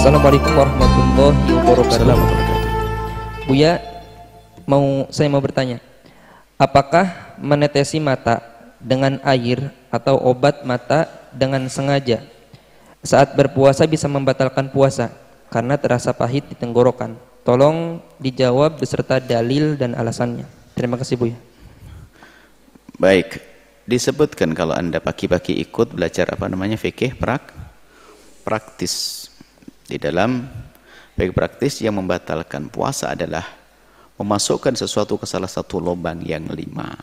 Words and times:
Assalamualaikum 0.00 0.56
warahmatullahi 0.56 1.60
wabarakatuh. 1.60 2.56
Buya, 3.44 3.84
mau 4.64 5.04
saya 5.12 5.28
mau 5.28 5.44
bertanya, 5.44 5.76
apakah 6.56 7.36
menetesi 7.36 8.00
mata 8.00 8.40
dengan 8.80 9.20
air 9.28 9.68
atau 9.92 10.16
obat 10.16 10.64
mata 10.64 11.04
dengan 11.36 11.68
sengaja 11.68 12.24
saat 13.04 13.36
berpuasa 13.36 13.84
bisa 13.84 14.08
membatalkan 14.08 14.72
puasa 14.72 15.12
karena 15.52 15.76
terasa 15.76 16.16
pahit 16.16 16.48
di 16.48 16.56
tenggorokan? 16.56 17.20
Tolong 17.44 18.00
dijawab 18.16 18.80
beserta 18.80 19.20
dalil 19.20 19.76
dan 19.76 19.92
alasannya. 19.92 20.48
Terima 20.80 20.96
kasih 20.96 21.20
Buya. 21.20 21.36
Baik, 22.96 23.36
disebutkan 23.84 24.56
kalau 24.56 24.72
Anda 24.72 24.96
pagi-pagi 24.96 25.60
ikut 25.60 25.92
belajar 25.92 26.32
apa 26.32 26.48
namanya 26.48 26.80
fikih 26.80 27.20
prak 27.20 27.52
praktis. 28.48 29.28
Di 29.90 29.98
dalam 29.98 30.46
fikih 31.18 31.34
praktis 31.34 31.82
yang 31.82 31.98
membatalkan 31.98 32.70
puasa 32.70 33.10
adalah 33.10 33.42
memasukkan 34.22 34.78
sesuatu 34.78 35.18
ke 35.18 35.26
salah 35.26 35.50
satu 35.50 35.82
lubang 35.82 36.22
yang 36.22 36.46
lima. 36.46 36.94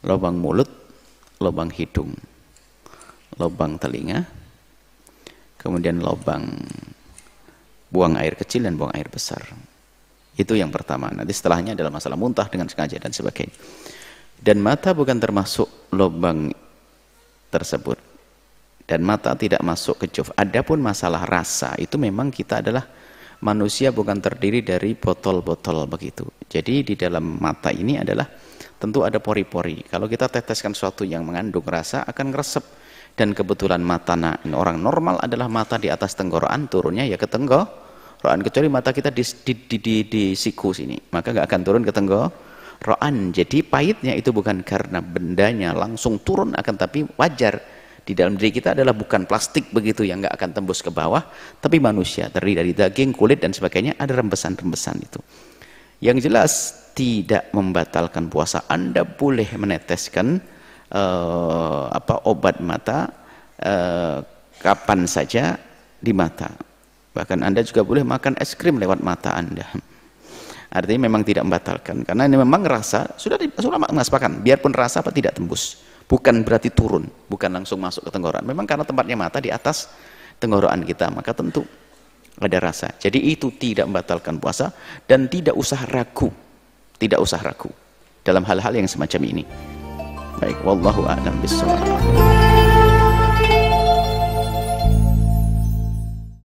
Lubang 0.00 0.40
mulut, 0.40 0.70
lubang 1.36 1.68
hidung, 1.76 2.16
lubang 3.36 3.76
telinga, 3.76 4.24
kemudian 5.60 6.00
lubang 6.00 6.56
buang 7.92 8.16
air 8.16 8.32
kecil 8.32 8.64
dan 8.64 8.80
buang 8.80 8.96
air 8.96 9.12
besar. 9.12 9.44
Itu 10.40 10.56
yang 10.56 10.72
pertama. 10.72 11.12
Nanti 11.12 11.36
setelahnya 11.36 11.76
adalah 11.76 11.92
masalah 11.92 12.16
muntah 12.16 12.48
dengan 12.48 12.72
sengaja 12.72 12.96
dan 12.96 13.12
sebagainya. 13.12 13.52
Dan 14.40 14.64
mata 14.64 14.96
bukan 14.96 15.20
termasuk 15.20 15.92
lubang 15.92 16.48
tersebut. 17.52 18.05
Dan 18.86 19.02
mata 19.02 19.34
tidak 19.34 19.58
masuk 19.66 19.98
ke 19.98 20.06
juf. 20.14 20.30
Adapun 20.38 20.78
masalah 20.78 21.26
rasa, 21.26 21.74
itu 21.74 21.98
memang 21.98 22.30
kita 22.30 22.62
adalah 22.62 22.86
manusia 23.42 23.90
bukan 23.90 24.22
terdiri 24.22 24.62
dari 24.62 24.94
botol-botol 24.94 25.90
begitu. 25.90 26.22
Jadi 26.46 26.86
di 26.86 26.94
dalam 26.94 27.42
mata 27.42 27.74
ini 27.74 27.98
adalah 27.98 28.30
tentu 28.78 29.02
ada 29.02 29.18
pori-pori. 29.18 29.82
Kalau 29.90 30.06
kita 30.06 30.30
teteskan 30.30 30.70
sesuatu 30.70 31.02
yang 31.02 31.26
mengandung 31.26 31.66
rasa 31.66 32.06
akan 32.06 32.30
ngeresep. 32.30 32.64
Dan 33.16 33.32
kebetulan 33.32 33.80
mata 33.80 34.12
nah, 34.12 34.36
orang 34.52 34.76
normal 34.76 35.16
adalah 35.24 35.48
mata 35.48 35.80
di 35.80 35.88
atas 35.88 36.12
tenggorokan, 36.20 36.68
turunnya 36.68 37.08
ya 37.08 37.16
ke 37.16 37.24
tenggorokan. 37.24 38.44
Kecuali 38.44 38.68
mata 38.68 38.92
kita 38.92 39.08
di, 39.08 39.24
di, 39.24 39.52
di, 39.56 39.76
di, 39.80 39.94
di 40.04 40.24
siku 40.36 40.76
sini. 40.76 41.00
Maka 41.16 41.32
nggak 41.32 41.46
akan 41.48 41.60
turun 41.64 41.82
ke 41.82 41.92
tenggorokan. 41.96 43.32
Jadi 43.32 43.64
pahitnya 43.64 44.12
itu 44.12 44.36
bukan 44.36 44.60
karena 44.60 45.00
bendanya 45.00 45.72
langsung 45.72 46.20
turun 46.20 46.52
akan 46.52 46.74
tapi 46.76 47.08
wajar 47.16 47.56
di 48.06 48.14
dalam 48.14 48.38
diri 48.38 48.54
kita 48.54 48.70
adalah 48.70 48.94
bukan 48.94 49.26
plastik 49.26 49.74
begitu 49.74 50.06
yang 50.06 50.22
nggak 50.22 50.38
akan 50.38 50.50
tembus 50.54 50.78
ke 50.78 50.94
bawah, 50.94 51.26
tapi 51.58 51.82
manusia 51.82 52.30
terdiri 52.30 52.62
dari 52.62 52.72
daging, 52.72 53.10
kulit 53.10 53.42
dan 53.42 53.50
sebagainya 53.50 53.98
ada 53.98 54.14
rembesan-rembesan 54.14 54.96
itu. 55.02 55.18
Yang 55.98 56.30
jelas 56.30 56.52
tidak 56.94 57.50
membatalkan 57.50 58.30
puasa. 58.30 58.62
Anda 58.70 59.02
boleh 59.02 59.50
meneteskan 59.58 60.38
uh, 60.94 61.90
apa 61.90 62.30
obat 62.30 62.62
mata 62.62 63.10
uh, 63.58 64.22
kapan 64.62 65.10
saja 65.10 65.58
di 65.98 66.14
mata. 66.14 66.54
Bahkan 67.10 67.42
Anda 67.42 67.66
juga 67.66 67.82
boleh 67.82 68.06
makan 68.06 68.38
es 68.38 68.54
krim 68.54 68.78
lewat 68.78 69.02
mata 69.02 69.34
Anda. 69.34 69.66
Artinya 70.70 71.10
memang 71.10 71.26
tidak 71.26 71.42
membatalkan. 71.42 72.06
Karena 72.06 72.28
ini 72.28 72.38
memang 72.38 72.62
rasa, 72.62 73.18
sudah, 73.18 73.40
sudah 73.56 73.80
mengaspakan. 73.80 74.44
Biarpun 74.44 74.76
rasa 74.76 75.00
apa 75.00 75.10
tidak 75.10 75.34
tembus. 75.40 75.80
Bukan 76.06 76.46
berarti 76.46 76.70
turun. 76.70 77.06
Bukan 77.26 77.50
langsung 77.50 77.82
masuk 77.82 78.06
ke 78.06 78.10
tenggorokan. 78.14 78.46
Memang 78.46 78.66
karena 78.66 78.86
tempatnya 78.86 79.18
mata 79.18 79.42
di 79.42 79.50
atas 79.50 79.90
tenggorokan 80.38 80.86
kita. 80.86 81.10
Maka 81.10 81.34
tentu 81.34 81.66
ada 82.38 82.58
rasa. 82.62 82.94
Jadi 82.96 83.26
itu 83.26 83.50
tidak 83.58 83.90
membatalkan 83.90 84.38
puasa. 84.38 84.70
Dan 85.02 85.26
tidak 85.26 85.58
usah 85.58 85.82
ragu. 85.90 86.30
Tidak 86.96 87.18
usah 87.18 87.42
ragu. 87.42 87.68
Dalam 88.22 88.46
hal-hal 88.46 88.72
yang 88.78 88.86
semacam 88.86 89.20
ini. 89.26 89.44
Baik. 90.38 90.62
Wallahu 90.62 91.06
a'lam 91.10 91.34
bishawab. 91.42 92.45